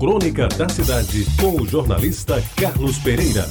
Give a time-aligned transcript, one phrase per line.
[0.00, 3.46] Crônica da Cidade, com o jornalista Carlos Pereira.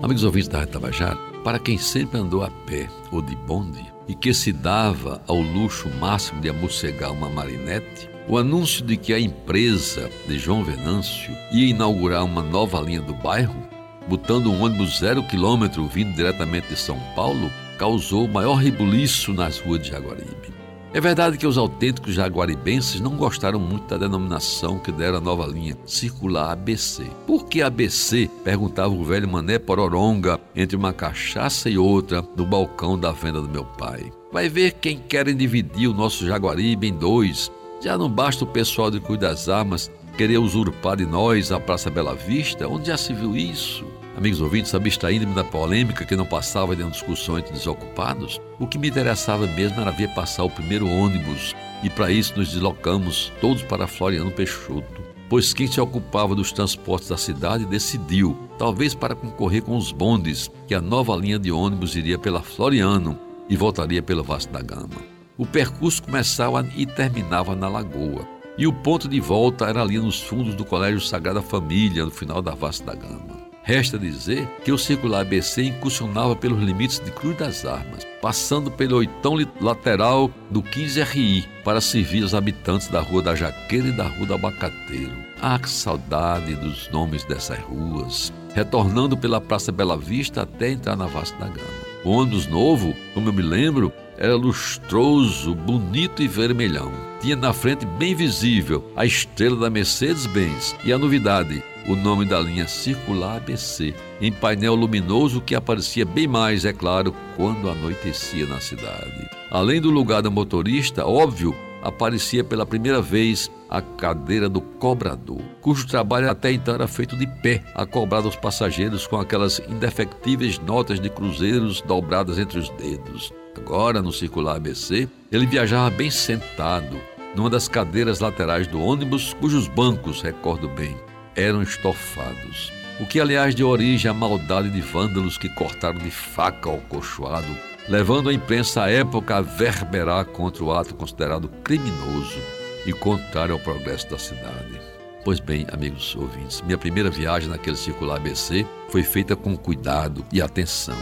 [0.00, 4.14] Amigos ouvintes da Rádio Tabajara, para quem sempre andou a pé ou de bonde e
[4.14, 9.18] que se dava ao luxo máximo de amossegar uma marinete, o anúncio de que a
[9.18, 13.66] empresa de João Venâncio ia inaugurar uma nova linha do bairro,
[14.08, 19.82] botando um ônibus zero quilômetro vindo diretamente de São Paulo, causou maior rebuliço nas ruas
[19.82, 20.61] de Jaguaribe.
[20.94, 25.46] É verdade que os autênticos jaguaribenses não gostaram muito da denominação que deram a nova
[25.46, 27.06] linha, circular ABC.
[27.26, 28.28] Por que ABC?
[28.44, 33.48] perguntava o velho Mané Pororonga entre uma cachaça e outra no balcão da venda do
[33.48, 34.12] meu pai.
[34.30, 37.50] Vai ver quem querem dividir o nosso Jaguaribe em dois.
[37.82, 41.90] Já não basta o pessoal de Cuida das Armas querer usurpar de nós a Praça
[41.90, 42.68] Bela Vista?
[42.68, 43.84] Onde já se viu isso?
[44.16, 48.78] Amigos ouvintes, abstraindo-me da polêmica que não passava de uma discussão entre desocupados, o que
[48.78, 53.62] me interessava mesmo era ver passar o primeiro ônibus e para isso nos deslocamos todos
[53.62, 55.02] para Floriano Peixoto.
[55.30, 60.50] Pois quem se ocupava dos transportes da cidade decidiu, talvez para concorrer com os bondes,
[60.68, 63.18] que a nova linha de ônibus iria pela Floriano
[63.48, 65.12] e voltaria pelo Vasco da Gama.
[65.38, 70.20] O percurso começava e terminava na Lagoa, e o ponto de volta era ali nos
[70.20, 73.42] fundos do Colégio Sagrada Família, no final da Vasco da Gama.
[73.64, 78.96] Resta dizer que o circular ABC incursionava pelos limites de Cruz das Armas, passando pelo
[78.96, 84.26] oitão lateral do 15RI para servir os habitantes da Rua da Jaqueira e da Rua
[84.26, 85.12] do Abacateiro.
[85.40, 88.32] Ah, que saudade dos nomes dessas ruas!
[88.52, 91.82] Retornando pela Praça Bela Vista até entrar na Vasco da Gama.
[92.04, 96.92] O ônibus novo, como eu me lembro, era lustroso, bonito e vermelhão.
[97.20, 102.38] Tinha na frente bem visível a estrela da Mercedes-Benz e a novidade, o nome da
[102.38, 108.60] linha circular ABC, em painel luminoso que aparecia bem mais, é claro, quando anoitecia na
[108.60, 109.28] cidade.
[109.50, 111.52] Além do lugar do motorista, óbvio,
[111.82, 117.26] aparecia pela primeira vez a cadeira do cobrador, cujo trabalho até então era feito de
[117.26, 123.32] pé, a cobrar dos passageiros com aquelas indefectíveis notas de cruzeiros dobradas entre os dedos.
[123.56, 127.00] Agora, no circular ABC, ele viajava bem sentado,
[127.34, 130.96] numa das cadeiras laterais do ônibus, cujos bancos, recordo bem,
[131.34, 132.81] eram estofados.
[133.02, 137.58] O que, aliás, deu origem à maldade de vândalos que cortaram de faca ao cochoado,
[137.88, 142.38] levando a imprensa à época a verberar contra o ato considerado criminoso
[142.86, 144.80] e contrário ao progresso da cidade.
[145.24, 150.40] Pois bem, amigos ouvintes, minha primeira viagem naquele circular ABC foi feita com cuidado e
[150.40, 150.96] atenção.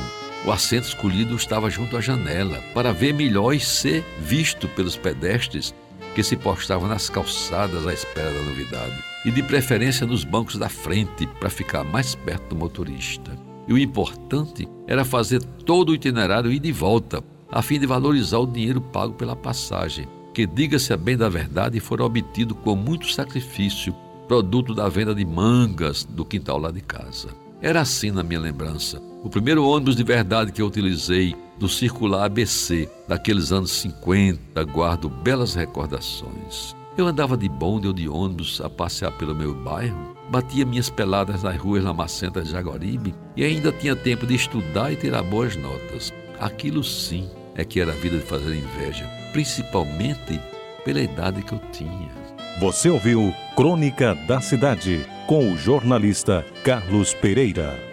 [0.47, 5.75] O assento escolhido estava junto à janela para ver melhor e ser visto pelos pedestres
[6.15, 10.69] que se postavam nas calçadas à espera da novidade, e de preferência nos bancos da
[10.69, 13.37] frente para ficar mais perto do motorista.
[13.69, 18.39] E o importante era fazer todo o itinerário ir de volta, a fim de valorizar
[18.39, 23.13] o dinheiro pago pela passagem, que, diga-se a bem da verdade, fora obtido com muito
[23.13, 23.95] sacrifício,
[24.27, 27.29] produto da venda de mangas do quintal lá de casa.
[27.61, 29.03] Era assim na minha lembrança.
[29.23, 35.11] O primeiro ônibus de verdade que eu utilizei do circular ABC daqueles anos 50, guardo
[35.11, 36.75] belas recordações.
[36.97, 41.43] Eu andava de bonde ou de ônibus a passear pelo meu bairro, batia minhas peladas
[41.43, 46.13] nas ruas lamacentas de Jaguaribe e ainda tinha tempo de estudar e tirar boas notas.
[46.41, 50.41] Aquilo sim é que era a vida de fazer inveja, principalmente
[50.83, 52.11] pela idade que eu tinha.
[52.59, 57.90] Você ouviu Crônica da Cidade com o jornalista Carlos Pereira.